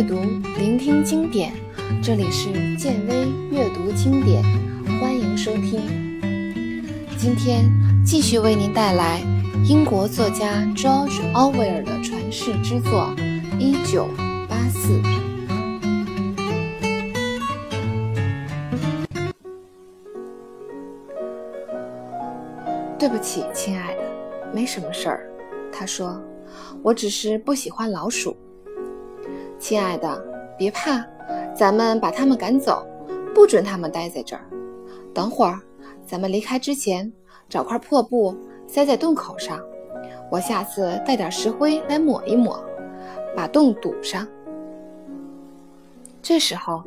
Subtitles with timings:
[0.00, 0.18] 阅读，
[0.56, 1.52] 聆听经典。
[2.02, 4.42] 这里是建威阅读经典，
[4.98, 5.78] 欢迎收听。
[7.18, 7.70] 今天
[8.02, 9.20] 继续为您带来
[9.62, 13.14] 英国作家 George Orwell 的传世之作
[13.58, 14.08] 《一九
[14.48, 15.02] 八四》。
[22.98, 24.00] 对不起，亲爱的，
[24.54, 25.30] 没什么事儿。
[25.70, 26.18] 他说
[26.82, 28.34] ：“我只是不喜欢老鼠。”
[29.70, 30.20] 亲爱的，
[30.58, 31.00] 别怕，
[31.54, 32.84] 咱们把他们赶走，
[33.32, 34.42] 不准他们待在这儿。
[35.14, 35.60] 等会儿，
[36.04, 37.12] 咱们离开之前，
[37.48, 38.34] 找块破布
[38.66, 39.60] 塞在洞口上。
[40.28, 42.60] 我下次带点石灰来抹一抹，
[43.36, 44.26] 把洞堵上。
[46.20, 46.82] 这时候，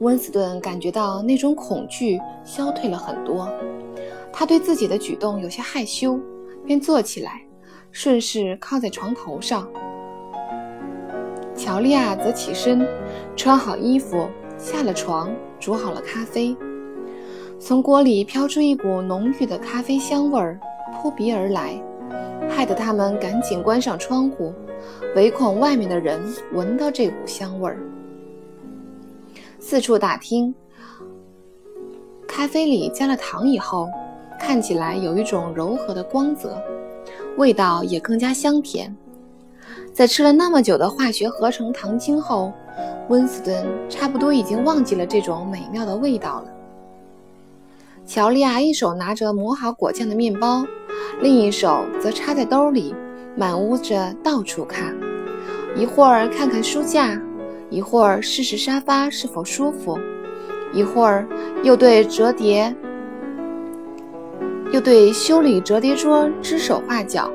[0.00, 3.48] 温斯顿感觉到那种恐惧消退了很多。
[4.32, 6.18] 他对自己的举动有些害羞，
[6.66, 7.42] 便坐起来，
[7.92, 9.68] 顺势靠在床头上。
[11.64, 12.86] 乔利亚则起身，
[13.34, 16.54] 穿好衣服，下了床，煮好了咖啡。
[17.58, 20.60] 从锅里飘出一股浓郁的咖啡香味儿，
[20.92, 21.82] 扑鼻而来，
[22.50, 24.52] 害得他们赶紧关上窗户，
[25.16, 26.20] 唯恐外面的人
[26.52, 27.78] 闻到这股香味儿。
[29.58, 30.54] 四处打听，
[32.28, 33.88] 咖啡里加了糖以后，
[34.38, 36.62] 看起来有一种柔和的光泽，
[37.38, 38.94] 味道也更加香甜。
[39.94, 42.52] 在吃了那么久的化学合成糖精后，
[43.08, 46.46] 温斯顿差不多已经忘记了这种美妙的味道了。
[48.04, 50.66] 乔利亚一手拿着磨好果酱的面包，
[51.20, 52.92] 另一手则插在兜里，
[53.36, 54.96] 满屋子到处看，
[55.76, 57.16] 一会儿看看书架，
[57.70, 59.96] 一会儿试试沙发是否舒服，
[60.72, 61.24] 一会儿
[61.62, 62.74] 又对折叠，
[64.72, 67.30] 又对修理折叠桌指手画脚。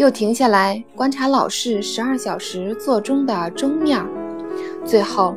[0.00, 4.02] 又停下来观察老式十二小时座钟的钟面
[4.82, 5.36] 最后，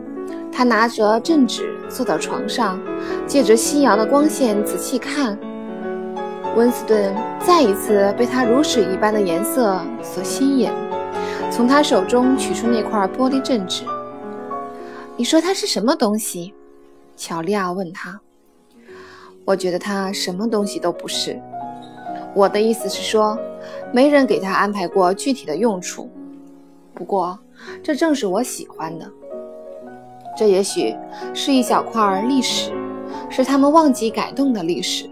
[0.54, 2.80] 他拿着镇纸坐到床上，
[3.28, 5.38] 借着夕阳的光线仔细看。
[6.56, 7.14] 温斯顿
[7.46, 10.72] 再一次被它如水一般的颜色所吸引，
[11.52, 13.84] 从他手中取出那块玻璃镇纸。
[15.18, 16.54] 你说它是什么东西？
[17.18, 18.18] 乔利亚问他。
[19.44, 21.38] 我觉得它什么东西都不是。
[22.36, 23.38] 我的意思是说。
[23.94, 26.10] 没人给他安排过具体的用处，
[26.94, 27.40] 不过
[27.82, 29.10] 这正是我喜欢的。
[30.36, 30.94] 这也许
[31.34, 32.72] 是一小块历史，
[33.30, 35.10] 是他们忘记改动的历史。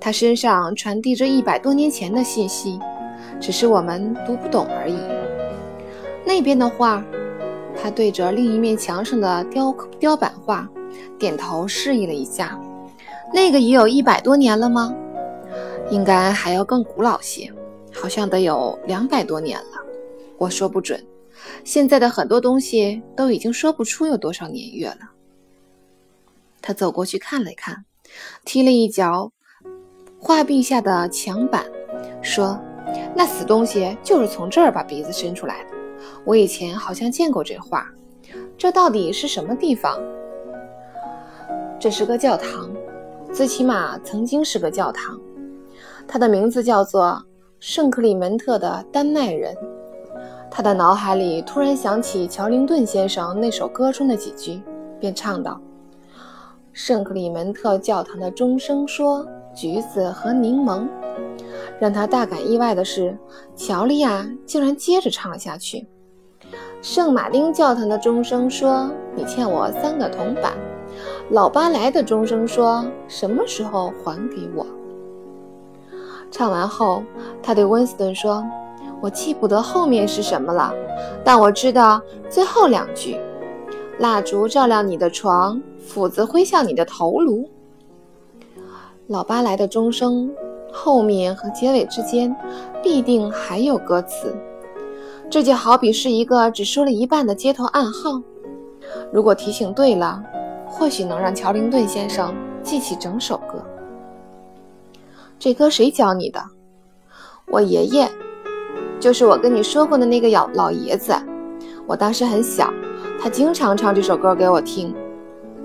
[0.00, 2.78] 他身上传递着一百多年前的信息，
[3.40, 4.96] 只是我们读不懂而已。
[6.24, 7.04] 那边的画，
[7.76, 10.66] 他对着另一面墙上的雕雕版画
[11.18, 12.58] 点头示意了一下。
[13.34, 14.94] 那个也有一百多年了吗？
[15.90, 17.52] 应该还要更古老些。
[17.90, 19.82] 好像得有两百多年了，
[20.36, 21.02] 我说不准。
[21.64, 25.10] 现在的很多东西都已经说不出有多少年月了。
[26.60, 27.84] 他走过去看了看，
[28.44, 29.32] 踢了一脚
[30.20, 31.64] 画壁下的墙板，
[32.20, 32.60] 说
[33.16, 35.70] ：“那死东西就是从这儿把鼻子伸出来的。
[36.24, 37.90] 我以前好像见过这画。
[38.56, 39.98] 这到底是什么地方？
[41.80, 42.70] 这是个教堂，
[43.32, 45.18] 最起码曾经是个教堂。
[46.08, 47.22] 他的名字叫做……”
[47.60, 49.52] 圣克里门特的丹麦人，
[50.48, 54.62] 他的脑海里突然想起乔林顿先生那首歌中的几句，
[55.00, 55.60] 便唱道
[56.72, 60.86] ：“圣克里门特教堂的钟声说橘子和柠檬。”
[61.80, 63.18] 让他大感意外的是，
[63.56, 65.88] 乔利亚竟然接着唱了下去
[66.80, 70.52] ：“圣马丁教堂的钟声说你欠我三个铜板。”
[71.30, 74.64] 老巴莱的钟声说：“什么时候还给我？”
[76.30, 77.02] 唱完后，
[77.42, 78.44] 他对温斯顿说
[79.00, 80.72] ：“我记不得后面是什么了，
[81.24, 83.18] 但我知道最后两句：
[83.98, 87.48] 蜡烛照亮你的床，斧子挥向你的头颅。”
[89.08, 90.30] 老巴莱的钟声
[90.70, 92.36] 后面和结尾之间
[92.82, 94.36] 必定还有歌词，
[95.30, 98.20] 这就好比是一个只说了一半的街头暗号。
[99.10, 100.22] 如果提醒对了，
[100.66, 103.64] 或许能让乔林顿先生记起整首歌。
[105.38, 106.42] 这歌谁教你的？
[107.46, 108.08] 我爷爷，
[108.98, 111.14] 就是我跟你说过的那个老老爷子。
[111.86, 112.72] 我当时很小，
[113.20, 114.92] 他经常唱这首歌给我听。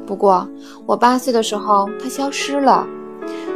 [0.05, 0.47] 不过
[0.85, 2.87] 我八岁的时候，他消失了，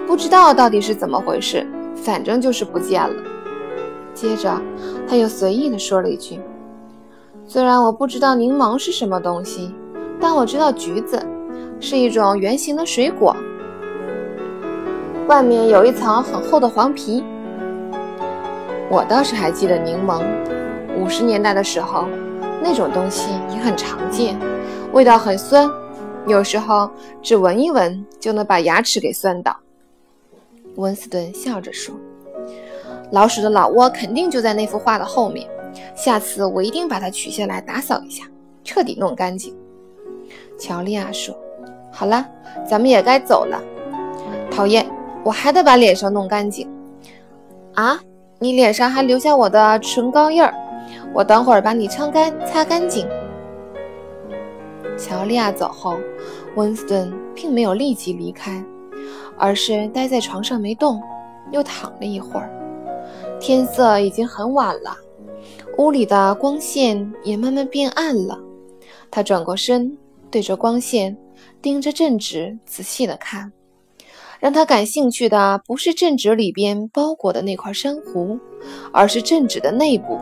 [0.08, 1.66] 不知道到底是怎么回事，
[1.96, 3.16] 反正就是不见了。
[4.16, 4.60] 接着
[5.08, 6.40] 他又随意地说了一句
[7.46, 9.72] ：“虽然我不知道柠檬是什么东西，
[10.20, 11.24] 但我知道橘子
[11.80, 13.36] 是一种圆形的水果。”
[15.28, 17.24] 外面有一层很厚的黄皮。
[18.90, 20.24] 我倒是还记得柠檬。
[20.98, 22.08] 五十年代的时候，
[22.64, 24.40] 那种东西也很常见，
[24.94, 25.70] 味道很酸，
[26.26, 26.90] 有时候
[27.22, 29.56] 只闻一闻就能把牙齿给酸倒。
[30.76, 31.94] 温斯顿笑着说
[33.12, 35.46] ：“老鼠的老窝肯定就在那幅画的后面，
[35.94, 38.24] 下次我一定把它取下来打扫一下，
[38.64, 39.54] 彻底弄干净。”
[40.58, 41.38] 乔丽亚说
[41.92, 42.26] ：“好了，
[42.66, 43.62] 咱们也该走了。
[44.50, 44.88] 讨厌，
[45.28, 46.66] 我还得把脸上弄干净。
[47.74, 48.00] 啊，
[48.40, 50.54] 你脸上还留下我的唇膏印儿，
[51.14, 53.06] 我等会儿把你擦干，擦干净。”
[54.98, 55.98] 乔丽亚走后，
[56.56, 58.64] 温斯顿并没有立即离开，
[59.38, 61.04] 而是待在床上没动，
[61.52, 62.50] 又躺了一会儿。
[63.38, 64.96] 天色已经很晚了，
[65.78, 68.40] 屋里的光线也慢慢变暗了。
[69.12, 69.98] 他转过身。
[70.30, 71.18] 对着光线，
[71.62, 73.50] 盯着镇纸仔细的看。
[74.40, 78.40] 让他感兴趣的不是镇纸里边包裹的那块珊瑚，
[78.92, 80.20] 而是镇纸的内部。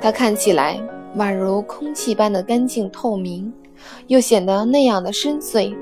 [0.00, 0.80] 它看起来
[1.16, 3.52] 宛如空气般的干净透明，
[4.08, 5.74] 又显得那样的深邃。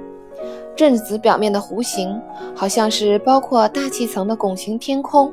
[0.77, 2.21] 镇子表面的弧形，
[2.55, 5.33] 好像是包括大气层的拱形天空。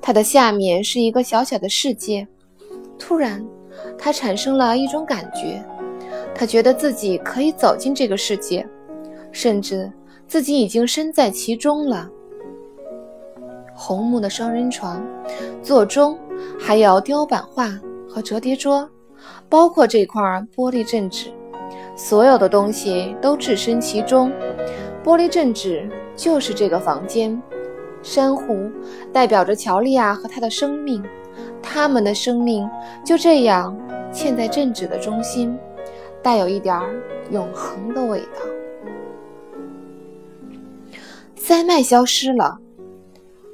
[0.00, 2.26] 它的下面是一个小小的世界。
[2.98, 3.44] 突然，
[3.96, 5.62] 他产生了一种感觉。
[6.34, 8.66] 他觉得自己可以走进这个世界，
[9.32, 9.90] 甚至
[10.26, 12.08] 自己已经身在其中了。
[13.74, 15.00] 红木的双人床、
[15.62, 16.18] 座钟，
[16.58, 17.70] 还有雕版画
[18.08, 18.88] 和折叠桌，
[19.48, 20.20] 包括这块
[20.56, 21.30] 玻璃镇纸，
[21.94, 24.32] 所有的东西都置身其中。
[25.04, 27.40] 玻璃镇纸就是这个房间，
[28.02, 28.68] 珊瑚
[29.12, 31.02] 代表着乔利亚和他的生命，
[31.62, 32.68] 他们的生命
[33.04, 33.76] 就这样
[34.12, 35.56] 嵌在镇纸的中心。
[36.20, 36.76] 带有一点
[37.30, 38.57] 永恒的味道。
[41.48, 42.58] 塞麦消失了。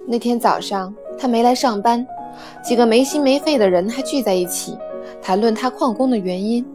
[0.05, 2.05] 那天早上他没来上班，
[2.61, 4.77] 几个没心没肺的人还聚在一起
[5.23, 6.67] 谈论他旷工的原因。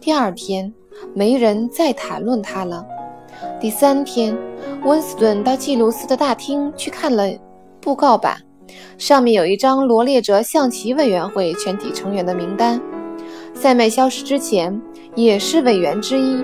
[0.00, 0.74] 第二天，
[1.14, 2.84] 没人再谈论他了。
[3.60, 4.36] 第三天，
[4.82, 7.30] 温斯顿到季鲁斯的大厅去看了
[7.80, 8.36] 布告板，
[8.98, 12.82] 上面有一张罗列着象棋委员会全体成员的名单。
[13.54, 14.82] 塞麦消失之前。
[15.16, 16.42] 也是委员之一，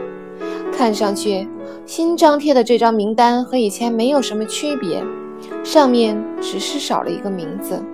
[0.81, 1.47] 看上去
[1.85, 5.05] 新张贴的这张名单和以前没有什么区别，
[5.63, 7.85] 上面只是少了一个名字，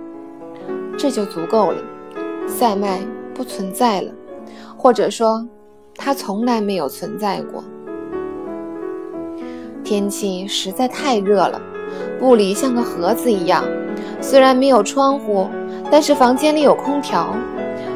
[0.97, 1.77] 这就足够了。
[2.47, 3.01] 塞麦
[3.35, 4.11] 不存在了，
[4.77, 5.45] 或者说
[5.97, 7.61] 他从来没有存在过。
[9.83, 11.61] 天气实在太热了，
[12.17, 13.65] 布里像个盒子一样，
[14.21, 15.49] 虽然没有窗户，
[15.91, 17.35] 但是房间里有空调，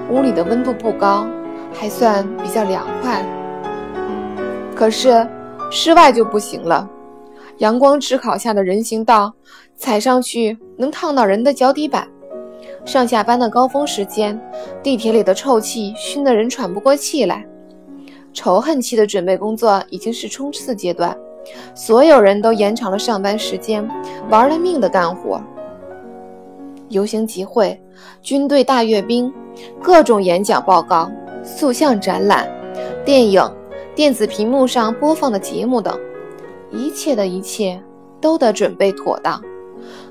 [0.09, 1.25] 屋里的温度不高。
[1.73, 3.25] 还算比较凉快，
[4.81, 5.27] 可是
[5.69, 6.89] 室外就不行了。
[7.59, 9.31] 阳光炙烤下的人行道，
[9.77, 12.07] 踩上去能烫到人的脚底板。
[12.83, 14.41] 上下班的高峰时间，
[14.81, 17.45] 地铁里的臭气熏得人喘不过气来。
[18.33, 21.15] 仇恨期的准备工作已经是冲刺阶段，
[21.75, 23.87] 所有人都延长了上班时间，
[24.31, 25.39] 玩了命的干活。
[26.89, 27.79] 游行集会、
[28.23, 29.31] 军队大阅兵、
[29.79, 31.07] 各种演讲报告。
[31.43, 32.49] 塑像展览、
[33.05, 33.43] 电影、
[33.93, 35.99] 电子屏幕上播放的节目等，
[36.71, 37.81] 一切的一切
[38.21, 39.41] 都得准备妥当。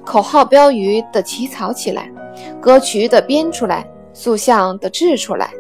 [0.05, 2.13] 口号标语得起草起来，
[2.61, 5.51] 歌曲得编出来，塑像得制出来，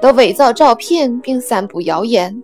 [0.00, 2.42] 得伪造照片并散布谣言。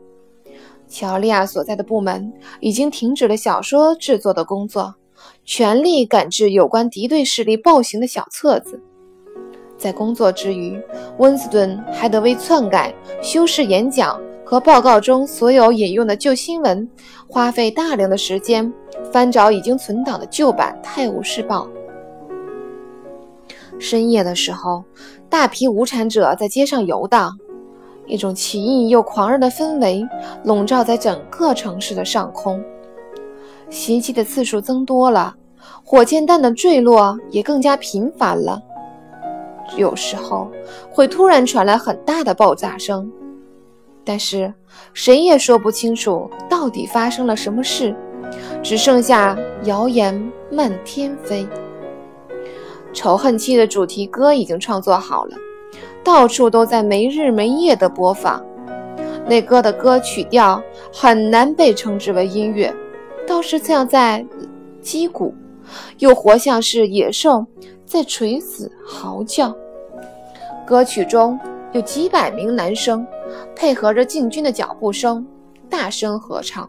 [0.87, 4.95] 乔利亚所在的部门已经停止了小说制作的工作，
[5.47, 8.79] 全力赶制有关敌对势力暴行的小册子。
[9.79, 10.79] 在工作之余，
[11.19, 16.89] 温斯顿还得为篡改、修饰演讲和报告中所有引用的旧新闻，
[17.27, 18.71] 花费大量的时间
[19.11, 21.67] 翻找已经存档的旧版《泰晤士报》。
[23.81, 24.85] 深夜的时候，
[25.31, 27.37] 大批无产者在街上游荡，
[28.07, 30.07] 一种奇异又狂热的氛围
[30.45, 32.63] 笼罩在整个城市的上空。
[33.71, 35.35] 袭击的次数增多了，
[35.83, 38.63] 火箭弹的坠落也更加频繁了。
[39.77, 40.49] 有时候
[40.91, 43.11] 会突然传来很大的爆炸声，
[44.05, 44.53] 但是
[44.93, 47.95] 谁也说不清楚到底发生了什么事，
[48.63, 51.47] 只剩下谣言漫天飞。
[52.93, 55.37] 仇恨期的主题歌已经创作好了，
[56.05, 58.45] 到处都在没日没夜地播放。
[59.27, 62.73] 那歌的歌曲调很难被称之为音乐，
[63.27, 64.25] 倒是像在
[64.83, 65.35] 击鼓，
[65.99, 67.45] 又活像是野兽
[67.87, 69.57] 在垂死嚎叫。
[70.67, 71.39] 歌曲中
[71.73, 73.05] 有几百名男生
[73.55, 75.27] 配合着进军的脚步声，
[75.69, 76.69] 大声合唱，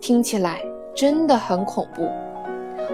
[0.00, 0.60] 听起来
[0.94, 2.08] 真的很恐怖。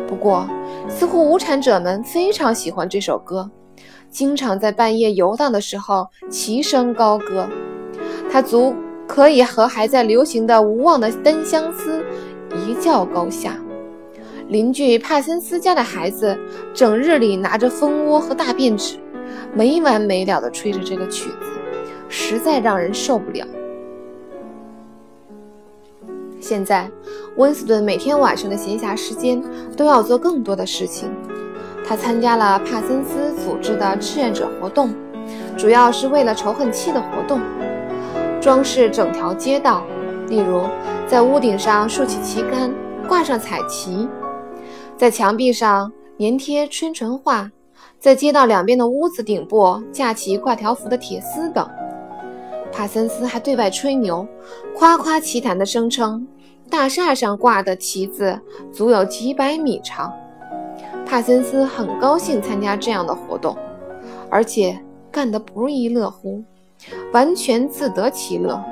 [0.07, 0.49] 不过，
[0.89, 3.51] 似乎无产者们非常喜欢这首歌，
[4.11, 7.49] 经常在半夜游荡的时候齐声高歌。
[8.31, 8.75] 他足
[9.07, 12.05] 可以和还在流行的无望的单相思
[12.67, 13.57] 一较高下。
[14.49, 16.39] 邻居帕森斯家的孩子
[16.73, 18.99] 整日里拿着蜂窝和大便纸，
[19.53, 21.58] 没完没了地吹着这个曲子，
[22.09, 23.47] 实在让人受不了。
[26.41, 26.91] 现在，
[27.37, 29.43] 温斯顿每天晚上的闲暇时间
[29.77, 31.11] 都要做更多的事情。
[31.85, 34.95] 他参加了帕森斯组织的志愿者活动，
[35.57, 37.41] 主要是为了仇恨期的活动，
[38.41, 39.85] 装饰整条街道，
[40.29, 40.63] 例如
[41.07, 42.73] 在屋顶上竖起旗杆，
[43.09, 44.09] 挂上彩旗。
[44.97, 47.51] 在墙壁上粘贴宣传画，
[47.99, 51.69] 在街道两边的屋子顶部架起挂条幅的铁丝等。
[52.79, 54.25] 帕森斯还对外吹牛，
[54.73, 56.25] 夸夸其谈地声称，
[56.71, 58.41] 大厦上挂的旗子
[58.73, 60.13] 足有几百米长。
[61.05, 63.57] 帕森斯很高兴参加这样的活动，
[64.31, 64.79] 而且
[65.11, 66.41] 干得不亦乐乎，
[67.13, 68.63] 完全自得其乐。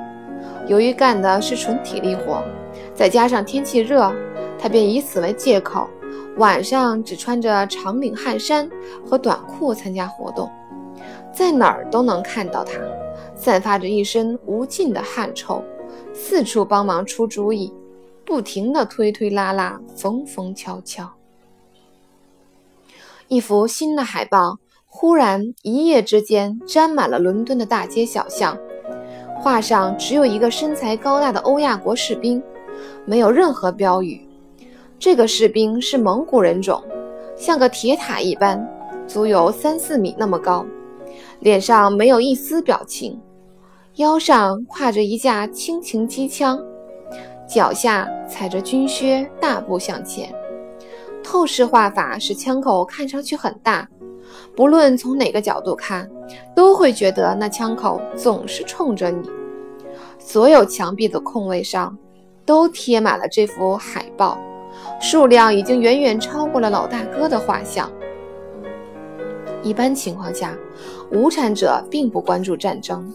[0.67, 2.41] 由于干的是纯体力活，
[2.95, 4.09] 再加上天气热，
[4.57, 5.85] 他便以此为借口。
[6.37, 8.69] 晚上只穿着长领汗衫
[9.05, 10.49] 和短裤参加活动，
[11.33, 12.79] 在哪儿都能看到他，
[13.35, 15.63] 散发着一身无尽的汗臭，
[16.13, 17.73] 四处帮忙出主意，
[18.25, 21.11] 不停地推推拉拉，缝缝敲敲。
[23.27, 28.57] 一幅新的海报忽然一夜之间沾满了伦敦的大街小巷，
[29.39, 32.41] 画上只有一个身材高大的欧亚国士兵，
[33.05, 34.25] 没有任何标语。
[34.97, 36.81] 这个士兵是蒙古人种，
[37.35, 38.67] 像个铁塔一般，
[39.05, 40.65] 足有三四米那么高，
[41.39, 43.19] 脸上没有一丝表情，
[43.95, 46.59] 腰上挎着一架轻型机枪，
[47.47, 50.33] 脚下踩着军靴，大步向前。
[51.23, 53.87] 透视画法使枪口看上去很大，
[54.55, 56.09] 不论从哪个角度看，
[56.55, 59.29] 都会觉得那枪口总是冲着你。
[60.19, 61.97] 所有墙壁的空位上
[62.45, 64.37] 都贴满了这幅海报。
[64.99, 67.91] 数量已经远远超过了老大哥的画像。
[69.63, 70.55] 一般情况下，
[71.11, 73.11] 无产者并不关注战争，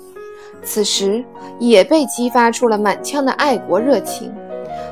[0.63, 1.25] 此时
[1.59, 4.33] 也被激发出了满腔的爱国热情，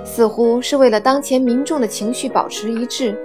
[0.05, 3.19] 似乎是为了当前民众的情绪保持一致。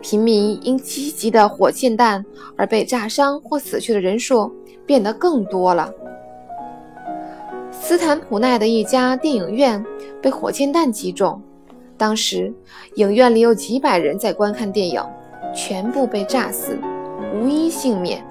[0.00, 2.24] 平民因积极的火箭弹
[2.56, 4.50] 而被炸伤或死去的人数
[4.86, 5.92] 变得更多了。
[7.70, 9.84] 斯坦普奈的一家电影院
[10.22, 11.40] 被火箭弹击中。
[11.98, 12.52] 当时，
[12.94, 15.04] 影院里有几百人在观看电影，
[15.54, 16.78] 全部被炸死，
[17.34, 18.24] 无一幸免。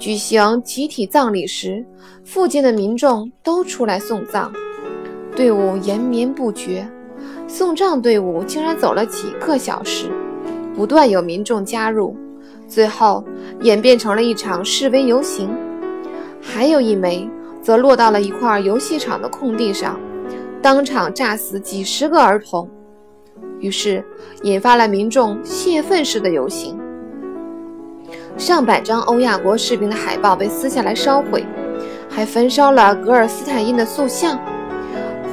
[0.00, 1.84] 举行集体葬礼时，
[2.24, 4.50] 附近的民众都出来送葬，
[5.36, 6.88] 队伍延绵不绝。
[7.46, 10.10] 送葬队伍竟然走了几个小时，
[10.74, 12.16] 不断有民众加入，
[12.66, 13.22] 最后
[13.60, 15.50] 演变成了一场示威游行。
[16.40, 17.28] 还有一枚
[17.60, 20.00] 则落到了一块游戏场的空地上，
[20.62, 22.66] 当场炸死几十个儿童。
[23.58, 24.02] 于是，
[24.44, 26.79] 引发了民众泄愤式的游行。
[28.40, 31.44] 上百张欧亚国士兵的海报被撕下来烧毁，
[32.08, 34.40] 还焚烧了格尔斯坦因的塑像。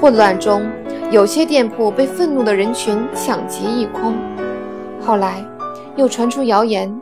[0.01, 0.69] 混乱中，
[1.09, 4.13] 有些店铺被愤怒的人群抢劫一空。
[4.99, 5.41] 后来，
[5.95, 6.93] 又传出谣言，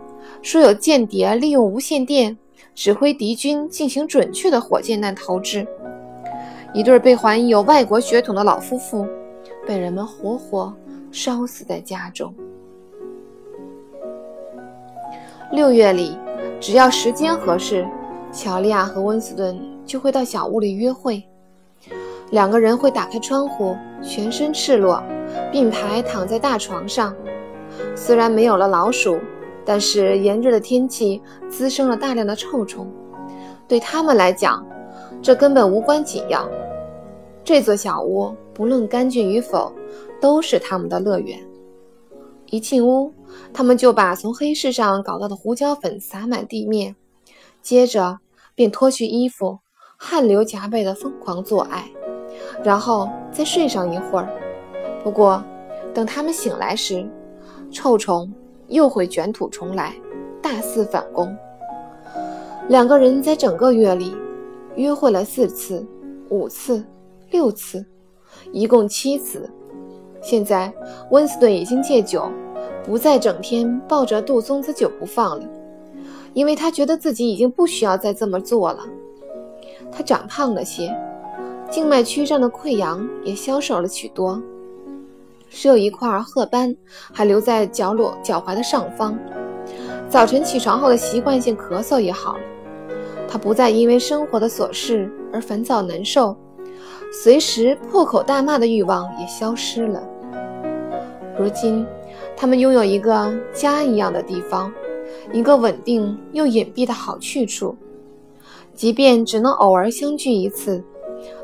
[0.44, 2.38] 说有间谍利用无线电
[2.76, 5.66] 指挥敌军进行准确的火箭弹投掷。
[6.72, 9.08] 一对被怀疑有外国血统的老夫妇，
[9.66, 10.72] 被人们活活。
[11.12, 12.34] 烧死在家中。
[15.52, 16.18] 六月里，
[16.60, 17.88] 只要时间合适，
[18.32, 21.24] 乔利亚和温斯顿就会到小屋里约会。
[22.32, 25.02] 两个人会打开窗户，全身赤裸，
[25.52, 27.16] 并排躺在大床上。
[27.96, 29.18] 虽然没有了老鼠，
[29.64, 32.92] 但是炎热的天气滋生了大量的臭虫。
[33.68, 34.66] 对他们来讲，
[35.22, 36.50] 这根本无关紧要。
[37.44, 39.72] 这座小屋不论干净与否。
[40.22, 41.38] 都是他们的乐园。
[42.48, 43.12] 一进屋，
[43.54, 46.96] 他们就把从黑市上搞到的胡椒粉撒满地面，
[47.62, 48.20] 接着
[48.54, 49.60] 便脱去衣服，
[49.98, 51.90] 汗流浃背的疯狂做爱，
[52.64, 54.30] 然后再睡上一会儿。
[55.04, 55.44] 不过，
[55.94, 57.08] 等他们醒来时，
[57.72, 58.32] 臭虫
[58.68, 59.96] 又会卷土重来，
[60.42, 61.36] 大肆反攻。
[62.68, 64.16] 两个人在整个月里
[64.76, 65.86] 约会了四次、
[66.30, 66.84] 五次、
[67.30, 67.86] 六次，
[68.52, 69.50] 一共七次。
[70.22, 70.74] 现在，
[71.12, 72.28] 温斯顿已经戒酒，
[72.86, 75.44] 不再整天抱着杜松子酒不放了，
[76.34, 78.80] 因为他觉得自己已经不需要再这么做了。
[79.92, 80.96] 他长胖了些，
[81.70, 84.40] 静脉曲张的溃疡也消瘦了许多，
[85.50, 86.76] 只有一块褐斑
[87.12, 89.18] 还留在脚裸脚踝的上方。
[90.08, 92.40] 早晨起床后的习惯性咳嗽也好了。
[93.28, 96.38] 他不再因为生活的琐事而烦躁难受，
[97.12, 100.02] 随时破口大骂的欲望也消失了。
[101.38, 101.86] 如今，
[102.36, 104.72] 他们拥有一个家一样的地方，
[105.32, 107.76] 一个稳定又隐蔽的好去处。
[108.74, 110.84] 即便只能偶尔相聚一次，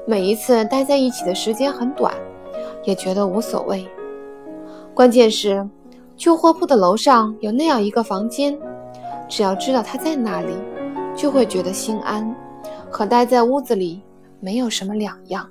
[0.05, 2.13] 每一次待在一起的时间很短，
[2.83, 3.87] 也觉得无所谓。
[4.93, 5.67] 关键是，
[6.17, 8.57] 旧货铺的楼上有那样一个房间，
[9.29, 10.53] 只要知道他在那里。
[11.13, 12.33] 就会觉得心安，
[12.89, 14.01] 和待在屋子里
[14.39, 15.45] 没有什么两样。